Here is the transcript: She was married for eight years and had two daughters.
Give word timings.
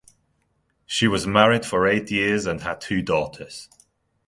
She 0.87 1.07
was 1.07 1.27
married 1.27 1.63
for 1.63 1.85
eight 1.85 2.09
years 2.09 2.47
and 2.47 2.61
had 2.61 2.81
two 2.81 3.03
daughters. 3.03 3.69